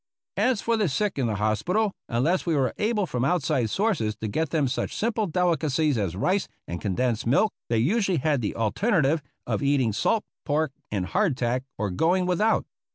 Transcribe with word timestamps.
As 0.37 0.61
for 0.61 0.77
the 0.77 0.89
sick 0.89 1.19
in 1.19 1.27
the 1.27 1.35
hospital, 1.35 1.91
unless 2.09 2.43
we 2.43 2.55
were 2.55 2.73
able 2.79 3.05
from 3.05 3.23
outside 3.23 3.69
sources 3.69 4.15
to 4.15 4.27
get 4.27 4.49
them 4.49 4.67
such 4.67 4.95
simple 4.95 5.27
delicacies 5.27 5.95
as 5.95 6.15
rice 6.15 6.47
and 6.67 6.81
condensed 6.81 7.27
milk, 7.27 7.53
they 7.69 7.77
usually 7.77 8.17
had 8.17 8.41
the 8.41 8.55
alternative 8.55 9.21
of 9.45 9.61
eating 9.61 9.93
salt 9.93 10.23
pork 10.43 10.71
and 10.89 11.05
hardtack 11.05 11.65
or 11.77 11.91
going 11.91 12.25
without. 12.25 12.65